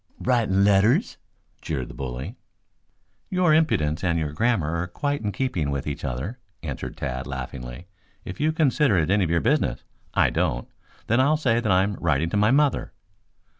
[0.19, 1.17] "Writin' letters?"
[1.61, 2.35] jeered the bully.
[3.29, 7.85] "Your impudence and your grammar are quite in keeping with each other," answered Tad laughingly.
[8.25, 9.83] "If you consider it any of your business
[10.15, 10.67] I don't
[11.05, 12.93] then I'll say that I am writing to my mother."